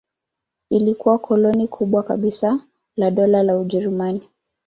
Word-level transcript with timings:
Ilikuwa 0.69 1.19
koloni 1.19 1.67
kubwa 1.67 2.03
kabisa 2.03 2.59
la 2.97 3.11
Dola 3.11 3.43
la 3.43 3.57
Ujerumani. 3.57 4.21